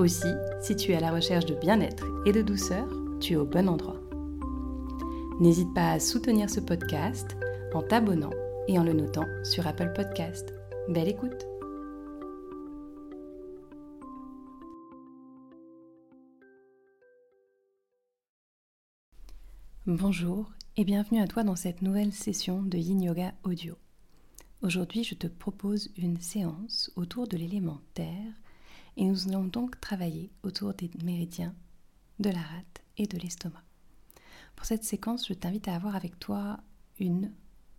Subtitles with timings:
[0.00, 0.32] Aussi,
[0.62, 2.88] si tu es à la recherche de bien-être et de douceur,
[3.20, 4.00] tu es au bon endroit.
[5.40, 7.36] N'hésite pas à soutenir ce podcast
[7.74, 8.30] en t'abonnant
[8.66, 10.54] et en le notant sur Apple Podcast.
[10.88, 11.44] Belle écoute
[19.84, 23.76] Bonjour et bienvenue à toi dans cette nouvelle session de Yin Yoga Audio.
[24.62, 28.32] Aujourd'hui, je te propose une séance autour de l'élément terre
[28.96, 31.54] et nous allons donc travailler autour des méridiens
[32.18, 33.62] de la rate et de l'estomac.
[34.56, 36.60] Pour cette séquence, je t'invite à avoir avec toi
[36.98, 37.32] une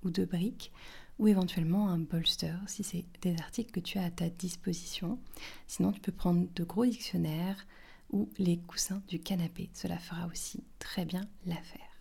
[0.04, 0.72] ou deux briques
[1.20, 5.20] ou éventuellement un bolster si c'est des articles que tu as à ta disposition.
[5.68, 7.68] Sinon, tu peux prendre de gros dictionnaires
[8.12, 9.70] ou les coussins du canapé.
[9.74, 11.92] Cela fera aussi très bien l'affaire.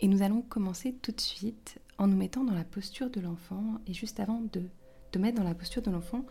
[0.00, 3.80] Et nous allons commencer tout de suite en nous mettant dans la posture de l'enfant.
[3.86, 4.62] Et juste avant de
[5.12, 6.24] te mettre dans la posture de l'enfant,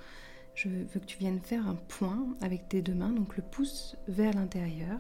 [0.56, 3.96] je veux que tu viennes faire un point avec tes deux mains, donc le pouce
[4.08, 5.00] vers l'intérieur.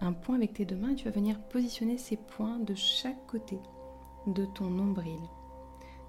[0.00, 3.26] Un point avec tes deux mains et tu vas venir positionner ces points de chaque
[3.26, 3.58] côté
[4.26, 5.18] de ton nombril.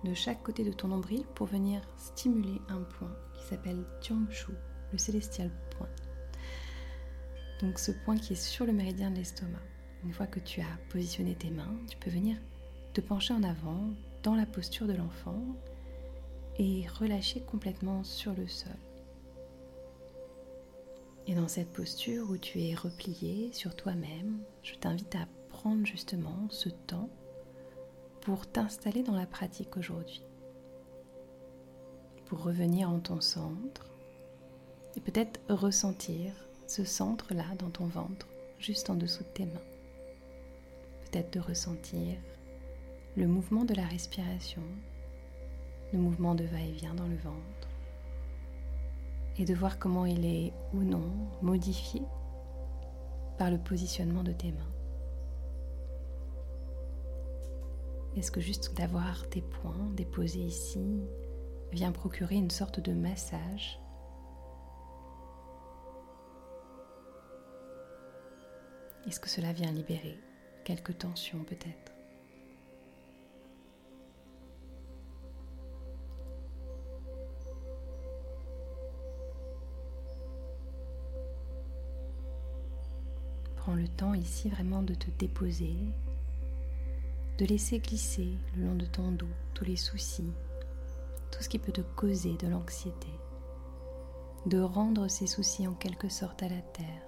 [0.03, 4.53] De chaque côté de ton nombril pour venir stimuler un point qui s'appelle Tiangshu,
[4.91, 5.89] le célestial point.
[7.61, 9.59] Donc ce point qui est sur le méridien de l'estomac.
[10.05, 12.37] Une fois que tu as positionné tes mains, tu peux venir
[12.93, 13.89] te pencher en avant
[14.23, 15.41] dans la posture de l'enfant
[16.59, 18.75] et relâcher complètement sur le sol.
[21.25, 26.47] Et dans cette posture où tu es replié sur toi-même, je t'invite à prendre justement
[26.49, 27.09] ce temps
[28.21, 30.21] pour t'installer dans la pratique aujourd'hui.
[32.25, 33.85] Pour revenir en ton centre
[34.95, 36.33] et peut-être ressentir
[36.67, 38.27] ce centre-là dans ton ventre,
[38.59, 39.61] juste en dessous de tes mains.
[41.05, 42.17] Peut-être de ressentir
[43.15, 44.61] le mouvement de la respiration
[45.93, 47.69] le mouvement de va-et-vient dans le ventre.
[49.37, 51.11] Et de voir comment il est ou non
[51.41, 52.01] modifié
[53.37, 54.73] par le positionnement de tes mains.
[58.17, 61.01] Est-ce que juste d'avoir tes poings déposés ici
[61.71, 63.79] vient procurer une sorte de massage?
[69.07, 70.19] Est-ce que cela vient libérer
[70.65, 71.98] quelques tensions peut-être?
[83.67, 85.75] Le temps ici vraiment de te déposer,
[87.37, 90.31] de laisser glisser le long de ton dos tous les soucis,
[91.31, 93.09] tout ce qui peut te causer de l'anxiété,
[94.45, 97.03] de rendre ces soucis en quelque sorte à la terre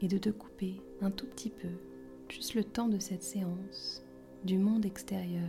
[0.00, 1.68] et de te couper un tout petit peu,
[2.28, 4.02] juste le temps de cette séance,
[4.44, 5.48] du monde extérieur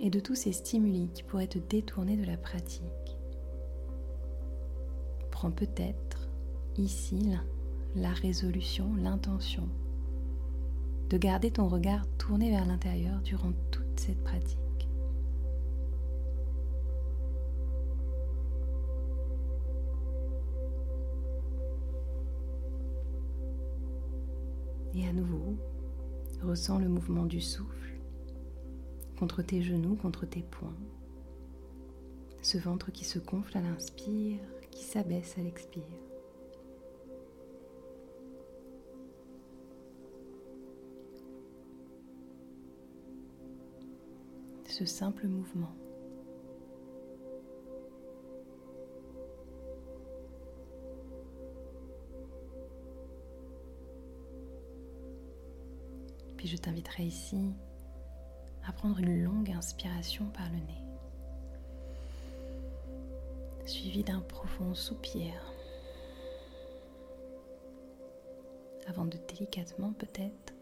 [0.00, 3.13] et de tous ces stimuli qui pourraient te détourner de la pratique
[5.50, 6.28] peut-être
[6.76, 7.30] ici
[7.94, 9.68] la résolution, l'intention
[11.10, 14.58] de garder ton regard tourné vers l'intérieur durant toute cette pratique.
[24.94, 25.56] Et à nouveau,
[26.42, 27.98] ressens le mouvement du souffle
[29.18, 30.76] contre tes genoux, contre tes poings.
[32.42, 34.40] Ce ventre qui se gonfle à l'inspire
[34.74, 35.82] qui s'abaisse à l'expire.
[44.68, 45.72] Ce simple mouvement.
[56.36, 57.52] Puis je t'inviterai ici
[58.66, 60.83] à prendre une longue inspiration par le nez
[63.84, 65.34] suivi d'un profond soupir,
[68.86, 70.54] avant de délicatement peut-être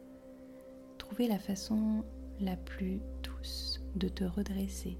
[0.98, 2.02] trouver la façon
[2.40, 4.98] la plus douce de te redresser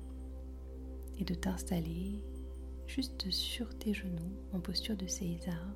[1.19, 2.23] et de t'installer
[2.87, 5.75] juste sur tes genoux en posture de César,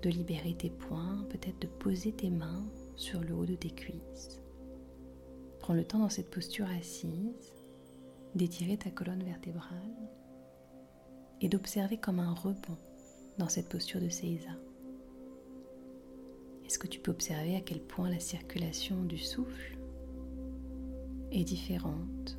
[0.00, 2.64] de libérer tes poings, peut-être de poser tes mains
[2.96, 4.40] sur le haut de tes cuisses.
[5.60, 7.52] Prends le temps dans cette posture assise
[8.34, 10.08] d'étirer ta colonne vertébrale
[11.40, 12.76] et d'observer comme un rebond
[13.38, 14.50] dans cette posture de Seiza.
[16.66, 19.78] Est-ce que tu peux observer à quel point la circulation du souffle
[21.30, 22.38] est différente?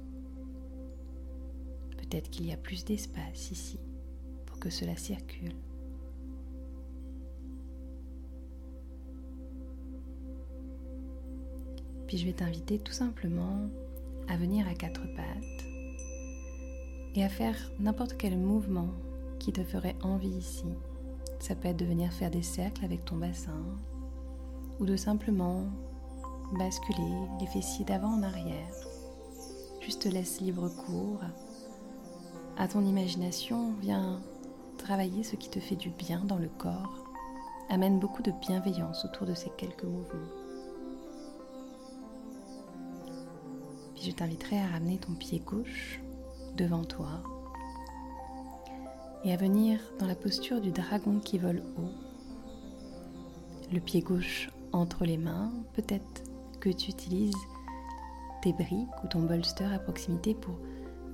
[1.98, 3.80] Peut-être qu'il y a plus d'espace ici
[4.46, 5.54] pour que cela circule.
[12.08, 13.70] Puis je vais t'inviter tout simplement
[14.28, 15.69] à venir à quatre pattes
[17.16, 18.90] et à faire n'importe quel mouvement
[19.40, 20.66] qui te ferait envie ici.
[21.40, 23.64] Ça peut être de venir faire des cercles avec ton bassin
[24.80, 25.66] ou de simplement
[26.58, 28.74] basculer les fessiers d'avant en arrière.
[29.82, 31.22] Juste laisse libre cours
[32.58, 34.22] à ton imagination, viens
[34.78, 37.06] travailler ce qui te fait du bien dans le corps.
[37.70, 40.28] Amène beaucoup de bienveillance autour de ces quelques mouvements.
[44.02, 46.00] je t'inviterai à ramener ton pied gauche
[46.60, 47.24] devant toi
[49.24, 51.92] et à venir dans la posture du dragon qui vole haut.
[53.72, 56.24] Le pied gauche entre les mains, peut-être
[56.60, 57.34] que tu utilises
[58.42, 60.58] tes briques ou ton bolster à proximité pour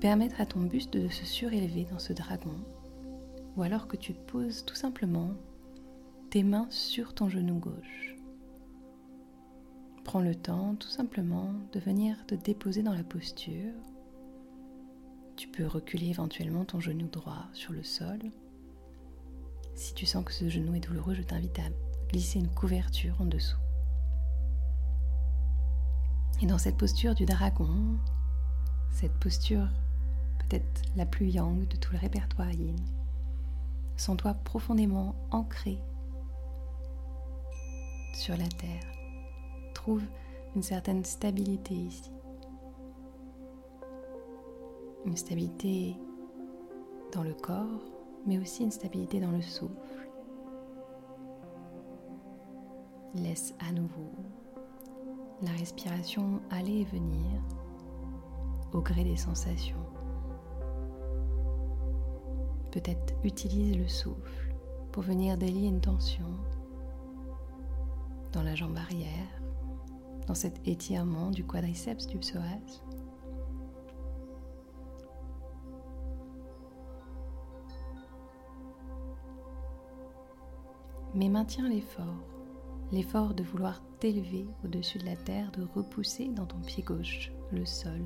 [0.00, 2.54] permettre à ton buste de se surélever dans ce dragon,
[3.56, 5.30] ou alors que tu poses tout simplement
[6.30, 8.16] tes mains sur ton genou gauche.
[10.04, 13.72] Prends le temps tout simplement de venir te déposer dans la posture.
[15.36, 18.18] Tu peux reculer éventuellement ton genou droit sur le sol.
[19.74, 21.68] Si tu sens que ce genou est douloureux, je t'invite à
[22.08, 23.58] glisser une couverture en dessous.
[26.42, 27.98] Et dans cette posture du dragon,
[28.90, 29.68] cette posture
[30.38, 32.76] peut-être la plus yang de tout le répertoire yin,
[33.96, 35.78] sens-toi profondément ancré
[38.14, 38.96] sur la terre
[40.54, 42.10] une certaine stabilité ici.
[45.06, 45.96] Une stabilité
[47.12, 47.84] dans le corps,
[48.26, 50.10] mais aussi une stabilité dans le souffle.
[53.14, 54.10] Laisse à nouveau
[55.42, 57.40] la respiration aller et venir
[58.72, 59.76] au gré des sensations.
[62.72, 64.54] Peut-être utilise le souffle
[64.92, 66.26] pour venir délier une tension
[68.32, 69.42] dans la jambe arrière,
[70.26, 72.82] dans cet étirement du quadriceps du psoas.
[81.16, 82.04] Mais maintiens l'effort,
[82.92, 87.64] l'effort de vouloir t'élever au-dessus de la terre, de repousser dans ton pied gauche le
[87.64, 88.04] sol.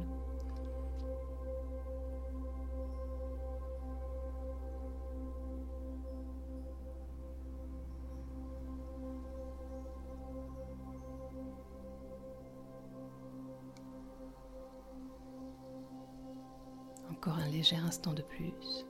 [17.11, 18.87] Encore un léger instant de plus.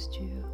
[0.00, 0.46] Posture.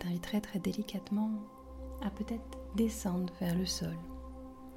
[0.00, 1.30] t'inviterai très délicatement
[2.02, 3.96] à peut-être descendre vers le sol.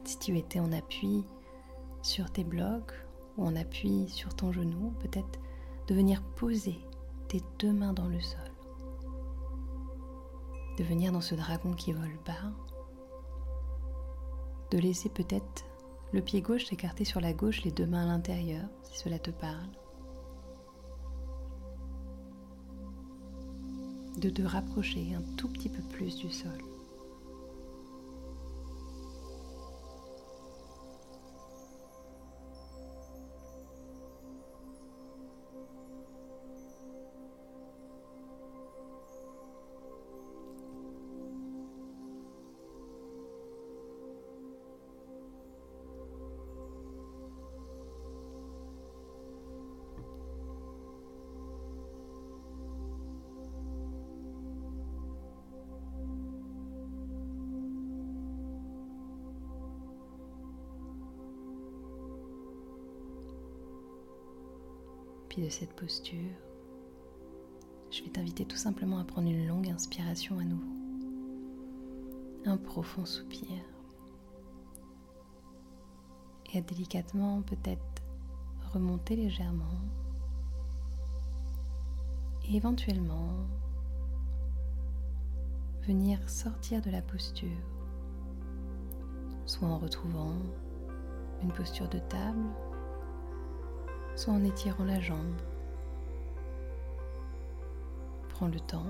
[0.08, 1.26] Si tu étais en appui
[2.02, 2.94] sur tes blocs
[3.36, 5.38] ou en appui sur ton genou, peut-être
[5.88, 6.80] de venir poser
[7.28, 8.40] tes deux mains dans le sol.
[10.78, 12.54] De venir dans ce dragon qui vole bas.
[14.72, 15.66] De laisser peut-être
[16.14, 19.32] le pied gauche s'écarter sur la gauche, les deux mains à l'intérieur, si cela te
[19.32, 19.68] parle.
[24.18, 26.67] de te rapprocher un tout petit peu plus du sol.
[65.42, 66.34] De cette posture,
[67.92, 70.74] je vais t'inviter tout simplement à prendre une longue inspiration à nouveau.
[72.46, 73.48] Un profond soupir.
[76.54, 77.82] Et à délicatement peut-être
[78.74, 79.80] remonter légèrement.
[82.50, 83.30] Et éventuellement
[85.84, 87.50] venir sortir de la posture,
[89.46, 90.34] soit en retrouvant
[91.44, 92.44] une posture de table,
[94.18, 95.40] soit en étirant la jambe.
[98.30, 98.86] Prends le temps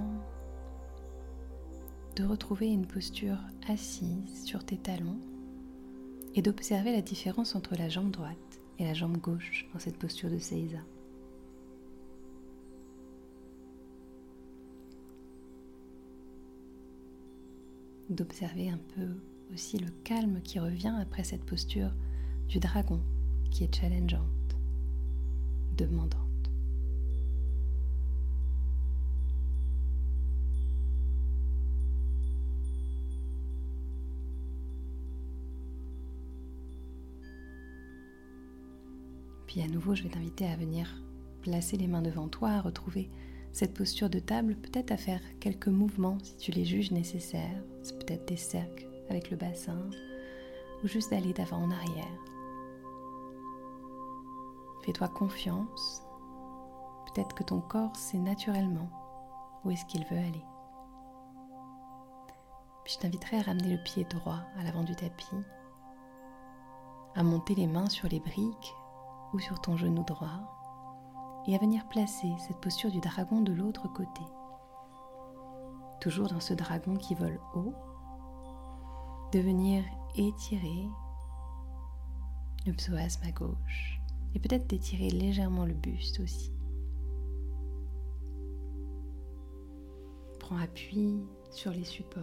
[2.16, 5.20] de retrouver une posture assise sur tes talons
[6.34, 10.30] et d'observer la différence entre la jambe droite et la jambe gauche dans cette posture
[10.30, 10.80] de Seiza.
[18.10, 19.10] D'observer un peu
[19.54, 21.92] aussi le calme qui revient après cette posture
[22.48, 23.02] du dragon
[23.52, 24.47] qui est challengeante,
[25.78, 26.28] demandante.
[39.48, 41.02] Puis à nouveau, je vais t'inviter à venir
[41.42, 43.10] placer les mains devant toi, à retrouver
[43.54, 47.64] cette posture de table, peut-être à faire quelques mouvements si tu les juges nécessaires.
[47.82, 49.80] C'est peut-être des cercles avec le bassin
[50.84, 52.37] ou juste d'aller d'avant en arrière.
[54.88, 56.02] Fais-toi confiance.
[57.08, 58.90] Peut-être que ton corps sait naturellement
[59.66, 60.46] où est-ce qu'il veut aller.
[62.86, 65.44] Je t'inviterai à ramener le pied droit à l'avant du tapis,
[67.16, 68.74] à monter les mains sur les briques
[69.34, 73.90] ou sur ton genou droit et à venir placer cette posture du dragon de l'autre
[73.90, 74.22] côté.
[76.00, 77.74] Toujours dans ce dragon qui vole haut,
[79.34, 79.84] de venir
[80.16, 80.88] étirer
[82.66, 83.97] le psoasme à gauche
[84.38, 86.52] et peut-être d'étirer légèrement le buste aussi.
[90.40, 92.22] Prends appui sur les supports.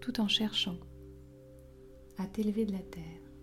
[0.00, 0.76] tout en cherchant
[2.18, 3.33] à t'élever de la terre.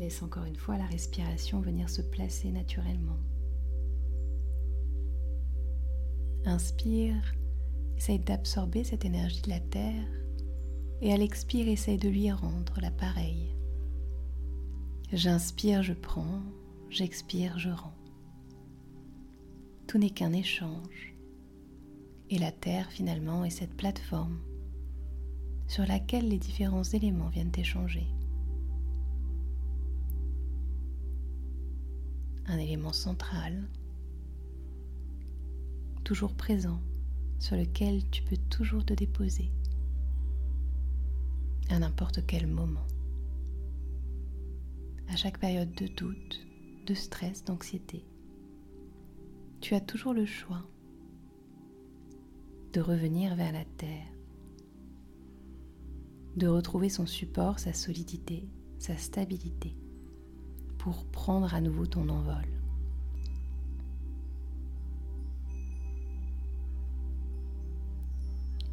[0.00, 3.18] Laisse encore une fois la respiration venir se placer naturellement.
[6.44, 7.34] Inspire,
[7.96, 10.08] essaye d'absorber cette énergie de la terre
[11.02, 13.54] et à l'expire, essaye de lui rendre l'appareil.
[15.12, 16.42] J'inspire, je prends,
[16.88, 17.96] j'expire, je rends.
[19.86, 21.14] Tout n'est qu'un échange.
[22.28, 24.38] Et la Terre finalement est cette plateforme
[25.66, 28.06] sur laquelle les différents éléments viennent échanger.
[32.50, 33.68] Un élément central,
[36.02, 36.80] toujours présent,
[37.38, 39.52] sur lequel tu peux toujours te déposer
[41.68, 42.88] à n'importe quel moment
[45.10, 46.44] à chaque période de doute,
[46.86, 48.04] de stress, d'anxiété.
[49.60, 50.68] Tu as toujours le choix
[52.72, 54.08] de revenir vers la terre,
[56.34, 58.48] de retrouver son support, sa solidité,
[58.80, 59.76] sa stabilité,
[60.80, 62.46] pour prendre à nouveau ton envol.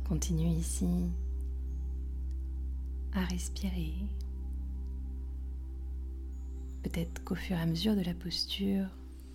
[0.07, 0.87] Continue ici
[3.13, 3.93] à respirer
[6.81, 8.85] Peut-être qu'au fur et à mesure de la posture,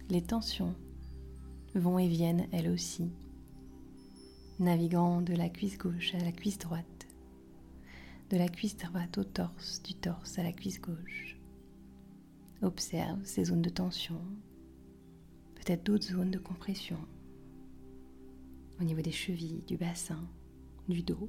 [0.09, 0.75] les tensions
[1.75, 3.11] vont et viennent elles aussi,
[4.59, 7.07] naviguant de la cuisse gauche à la cuisse droite,
[8.31, 11.37] de la cuisse droite au torse, du torse à la cuisse gauche.
[12.63, 14.21] Observe ces zones de tension,
[15.57, 16.97] peut-être d'autres zones de compression,
[18.81, 20.29] au niveau des chevilles, du bassin,
[20.89, 21.29] du dos.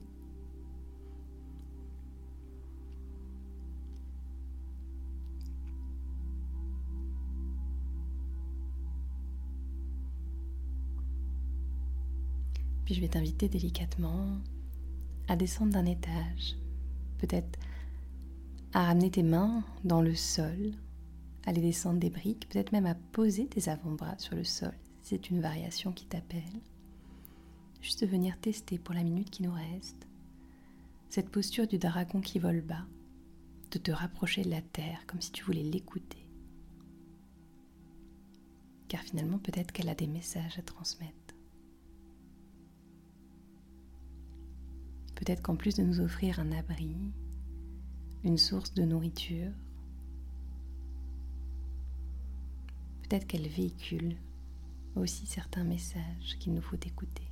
[12.85, 14.37] Puis je vais t'inviter délicatement
[15.27, 16.57] à descendre d'un étage,
[17.17, 17.57] peut-être
[18.73, 20.73] à ramener tes mains dans le sol,
[21.45, 25.09] à les descendre des briques, peut-être même à poser tes avant-bras sur le sol, si
[25.09, 26.61] c'est une variation qui t'appelle.
[27.81, 30.07] Juste venir tester pour la minute qui nous reste
[31.09, 32.87] cette posture du dragon qui vole bas,
[33.69, 36.25] de te rapprocher de la terre comme si tu voulais l'écouter.
[38.87, 41.35] Car finalement peut-être qu'elle a des messages à transmettre.
[45.13, 46.95] Peut-être qu'en plus de nous offrir un abri,
[48.23, 49.51] une source de nourriture,
[53.13, 54.17] peut-être qu'elle véhicule
[54.95, 57.29] aussi certains messages qu'il nous faut écouter.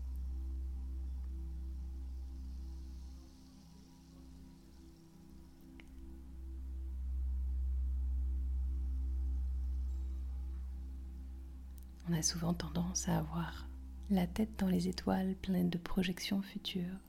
[12.08, 13.68] On a souvent tendance à avoir
[14.12, 17.00] la tête dans les étoiles pleine de projections futures.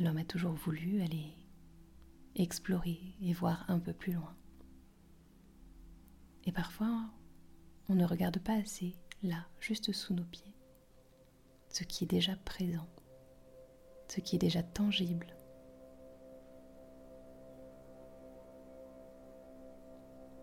[0.00, 1.34] L'homme a toujours voulu aller
[2.36, 4.34] explorer et voir un peu plus loin.
[6.46, 7.10] Et parfois,
[7.88, 10.54] on ne regarde pas assez là, juste sous nos pieds,
[11.68, 12.86] ce qui est déjà présent,
[14.08, 15.26] ce qui est déjà tangible.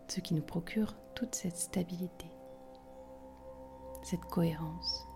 [0.09, 2.27] Ce qui nous procure toute cette stabilité,
[4.03, 5.07] cette cohérence.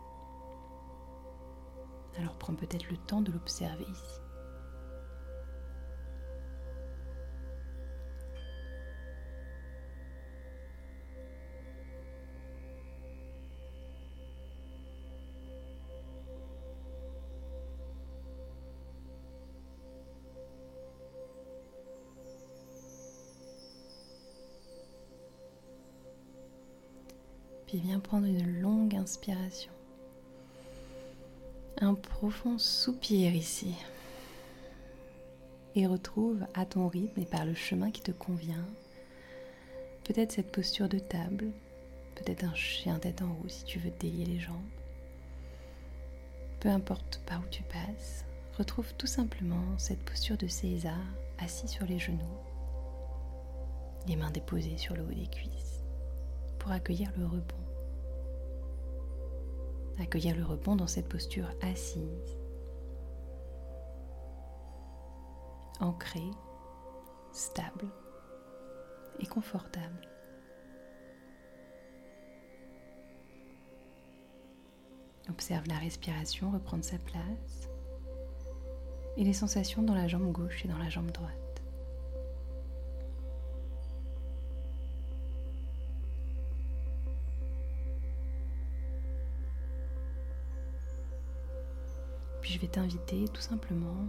[2.17, 4.26] Alors prends peut-être le temps de l'observer ici.
[28.07, 29.71] Prendre une longue inspiration.
[31.79, 33.75] Un profond soupir ici.
[35.75, 38.65] Et retrouve à ton rythme et par le chemin qui te convient,
[40.05, 41.51] peut-être cette posture de table,
[42.15, 44.55] peut-être un chien tête en haut si tu veux te délier les jambes.
[46.59, 48.25] Peu importe par où tu passes,
[48.57, 50.97] retrouve tout simplement cette posture de César
[51.37, 52.37] assis sur les genoux,
[54.07, 55.67] les mains déposées sur le haut des cuisses
[56.71, 57.66] accueillir le rebond.
[59.99, 62.37] Accueillir le rebond dans cette posture assise,
[65.79, 66.31] ancrée,
[67.31, 67.87] stable
[69.19, 70.07] et confortable.
[75.29, 77.69] Observe la respiration reprendre sa place
[79.17, 81.46] et les sensations dans la jambe gauche et dans la jambe droite.
[92.47, 94.05] Je vais t'inviter tout simplement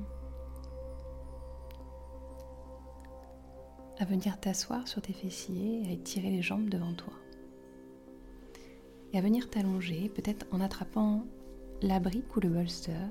[3.98, 7.12] à venir t'asseoir sur tes fessiers à étirer les jambes devant toi.
[9.12, 11.24] Et à venir t'allonger, peut-être en attrapant
[11.82, 13.08] la brique ou le bolster,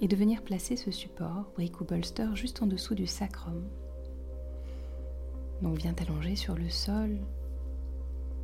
[0.00, 3.64] et de venir placer ce support, brique ou bolster, juste en dessous du sacrum.
[5.62, 7.18] Donc viens t'allonger sur le sol,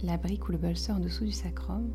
[0.03, 1.93] la brique ou le bolster en dessous du sacrum,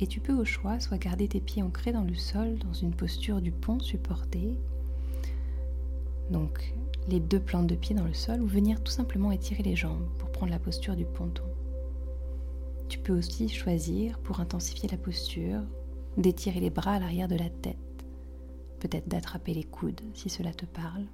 [0.00, 2.94] et tu peux au choix soit garder tes pieds ancrés dans le sol dans une
[2.94, 4.58] posture du pont supporté,
[6.30, 6.74] donc
[7.08, 10.08] les deux plantes de pied dans le sol, ou venir tout simplement étirer les jambes
[10.18, 11.44] pour prendre la posture du ponton.
[12.88, 15.60] Tu peux aussi choisir, pour intensifier la posture,
[16.16, 17.76] d'étirer les bras à l'arrière de la tête,
[18.80, 21.04] peut-être d'attraper les coudes si cela te parle.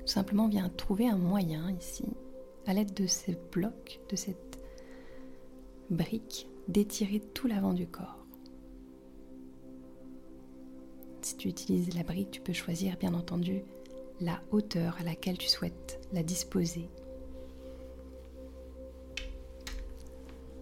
[0.00, 2.04] Tout simplement, viens trouver un moyen ici,
[2.66, 4.45] à l'aide de ces blocs, de cette
[5.90, 8.26] brique d'étirer tout l'avant du corps.
[11.22, 13.62] Si tu utilises la brique, tu peux choisir bien entendu
[14.20, 16.88] la hauteur à laquelle tu souhaites la disposer.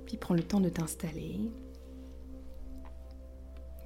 [0.07, 1.39] Puis prends le temps de t'installer,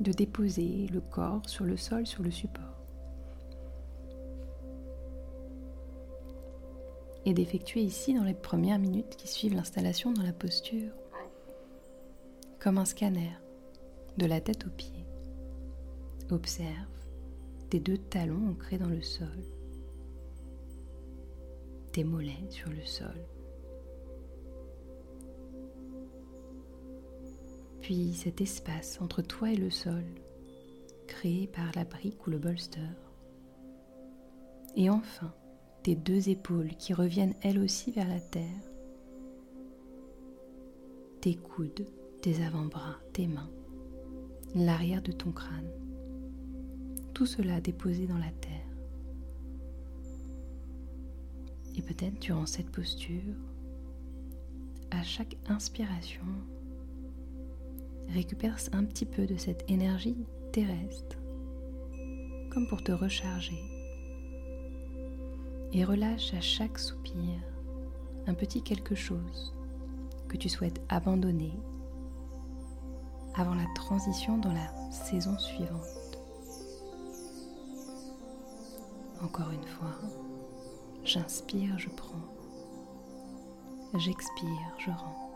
[0.01, 2.65] de déposer le corps sur le sol, sur le support.
[7.25, 10.93] Et d'effectuer ici dans les premières minutes qui suivent l'installation dans la posture
[12.59, 13.39] comme un scanner,
[14.17, 15.07] de la tête aux pieds.
[16.31, 16.67] Observe
[17.71, 19.29] tes deux talons ancrés dans le sol,
[21.93, 23.15] tes mollets sur le sol.
[27.81, 30.05] Puis cet espace entre toi et le sol,
[31.07, 32.81] créé par la brique ou le bolster.
[34.75, 35.33] Et enfin,
[35.85, 38.45] tes deux épaules qui reviennent elles aussi vers la terre,
[41.21, 41.87] tes coudes
[42.23, 43.51] tes avant-bras, tes mains,
[44.55, 45.71] l'arrière de ton crâne.
[47.15, 48.67] Tout cela déposé dans la terre.
[51.77, 53.37] Et peut-être durant cette posture,
[54.91, 56.25] à chaque inspiration,
[58.09, 61.19] récupère un petit peu de cette énergie terrestre,
[62.51, 63.63] comme pour te recharger.
[65.73, 67.39] Et relâche à chaque soupir
[68.27, 69.55] un petit quelque chose
[70.27, 71.53] que tu souhaites abandonner
[73.35, 76.19] avant la transition dans la saison suivante.
[79.23, 79.95] Encore une fois,
[81.05, 82.23] j'inspire, je prends.
[83.95, 85.28] J'expire, je rends.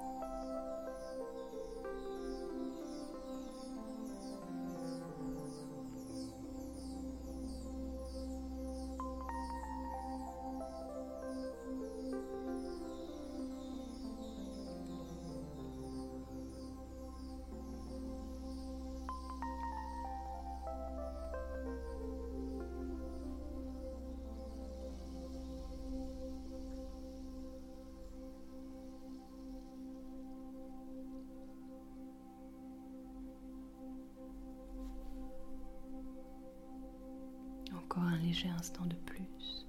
[38.33, 39.67] Léger instant de plus.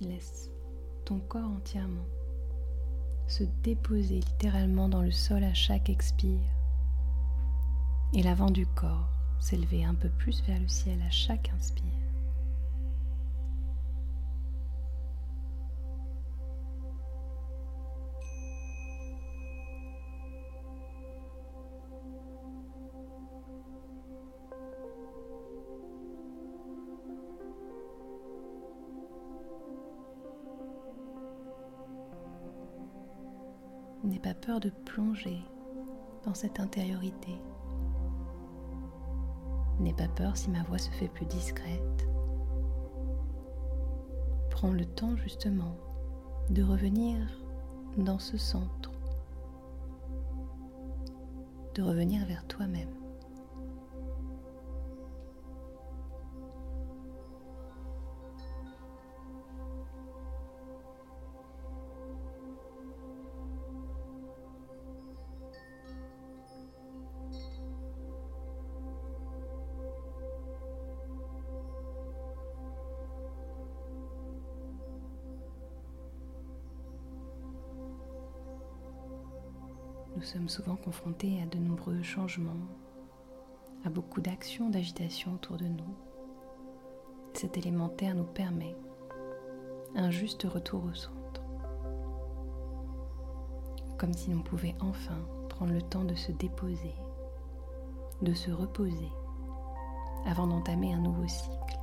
[0.00, 0.48] Laisse
[1.04, 2.06] ton corps entièrement
[3.26, 6.52] se déposer littéralement dans le sol à chaque expire
[8.12, 11.93] et l'avant du corps s'élever un peu plus vers le ciel à chaque inspire.
[34.04, 35.38] N'aie pas peur de plonger
[36.24, 37.40] dans cette intériorité.
[39.80, 42.06] N'aie pas peur si ma voix se fait plus discrète.
[44.50, 45.76] Prends le temps justement
[46.50, 47.16] de revenir
[47.96, 48.92] dans ce centre,
[51.74, 53.03] de revenir vers toi-même.
[80.24, 82.66] Sommes souvent confrontés à de nombreux changements,
[83.84, 85.94] à beaucoup d'actions, d'agitation autour de nous.
[87.34, 88.74] Cet élémentaire nous permet
[89.94, 91.42] un juste retour au centre.
[93.98, 96.94] Comme si l'on pouvait enfin prendre le temps de se déposer,
[98.22, 99.12] de se reposer,
[100.26, 101.78] avant d'entamer un nouveau cycle.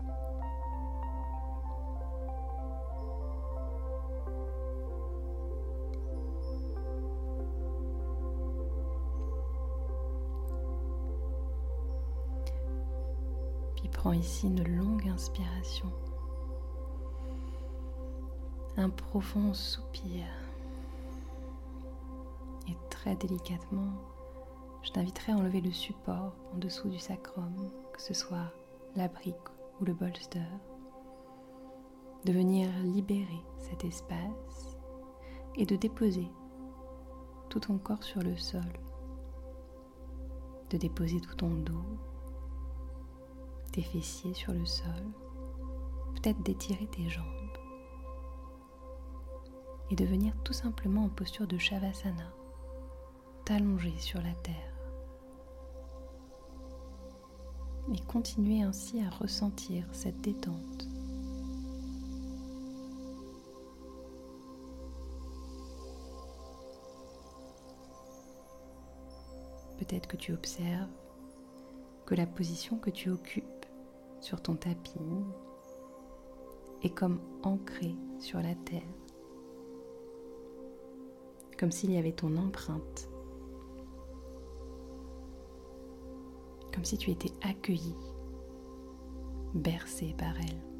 [14.13, 15.89] Ici une longue inspiration,
[18.75, 20.25] un profond soupir.
[22.67, 23.93] Et très délicatement,
[24.83, 28.51] je t'inviterai à enlever le support en dessous du sacrum, que ce soit
[28.95, 29.35] la brique
[29.79, 30.39] ou le bolster,
[32.25, 34.77] de venir libérer cet espace
[35.55, 36.29] et de déposer
[37.49, 38.61] tout ton corps sur le sol,
[40.69, 42.10] de déposer tout ton dos
[43.71, 45.03] tes fessiers sur le sol,
[46.15, 47.25] peut-être d'étirer tes jambes
[49.89, 52.33] et de venir tout simplement en posture de Shavasana,
[53.45, 54.55] t'allonger sur la terre.
[57.93, 60.87] Et continuer ainsi à ressentir cette détente.
[69.79, 70.87] Peut-être que tu observes
[72.05, 73.60] que la position que tu occupes
[74.21, 74.99] sur ton tapis
[76.83, 78.81] et comme ancré sur la terre,
[81.59, 83.09] comme s'il y avait ton empreinte,
[86.73, 87.95] comme si tu étais accueilli,
[89.53, 90.70] bercé par elle.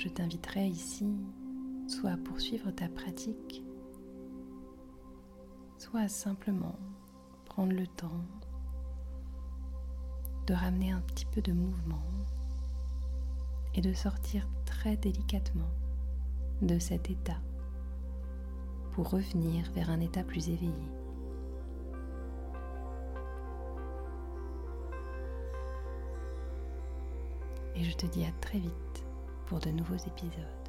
[0.00, 1.14] Je t'inviterai ici
[1.86, 3.62] soit à poursuivre ta pratique,
[5.76, 6.78] soit à simplement
[7.44, 8.24] prendre le temps
[10.46, 12.02] de ramener un petit peu de mouvement
[13.74, 15.70] et de sortir très délicatement
[16.62, 17.40] de cet état
[18.92, 20.72] pour revenir vers un état plus éveillé.
[27.76, 29.09] Et je te dis à très vite
[29.50, 30.59] pour de nouveaux épisodes.